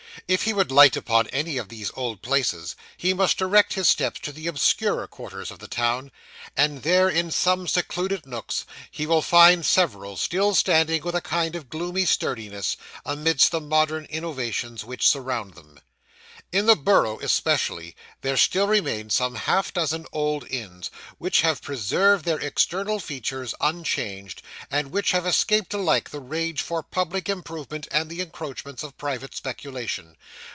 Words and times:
If 0.27 0.43
he 0.43 0.53
would 0.53 0.71
light 0.71 0.95
upon 0.95 1.27
any 1.27 1.57
of 1.57 1.67
these 1.67 1.91
old 1.93 2.21
places, 2.21 2.75
he 2.95 3.13
must 3.13 3.37
direct 3.37 3.73
his 3.73 3.89
steps 3.89 4.19
to 4.21 4.31
the 4.31 4.47
obscurer 4.47 5.05
quarters 5.05 5.51
of 5.51 5.59
the 5.59 5.67
town, 5.67 6.09
and 6.55 6.83
there 6.83 7.09
in 7.09 7.31
some 7.31 7.67
secluded 7.67 8.25
nooks 8.25 8.65
he 8.89 9.05
will 9.05 9.21
find 9.21 9.65
several, 9.65 10.15
still 10.15 10.55
standing 10.55 11.01
with 11.03 11.15
a 11.15 11.21
kind 11.21 11.53
of 11.55 11.69
gloomy 11.69 12.05
sturdiness, 12.05 12.77
amidst 13.05 13.51
the 13.51 13.59
modern 13.59 14.05
innovations 14.05 14.85
which 14.85 15.07
surround 15.07 15.55
them. 15.55 15.81
In 16.51 16.65
the 16.65 16.75
Borough 16.75 17.17
especially, 17.21 17.95
there 18.19 18.35
still 18.35 18.67
remain 18.67 19.09
some 19.09 19.35
half 19.35 19.71
dozen 19.73 20.05
old 20.11 20.45
inns, 20.49 20.91
which 21.17 21.39
have 21.41 21.61
preserved 21.61 22.25
their 22.25 22.39
external 22.39 22.99
features 22.99 23.55
unchanged, 23.61 24.41
and 24.69 24.91
which 24.91 25.11
have 25.13 25.25
escaped 25.25 25.73
alike 25.73 26.09
the 26.09 26.19
rage 26.19 26.61
for 26.61 26.83
public 26.83 27.29
improvement 27.29 27.87
and 27.89 28.09
the 28.09 28.19
encroachments 28.19 28.83
of 28.83 28.97
private 28.97 29.33
speculation. 29.33 30.17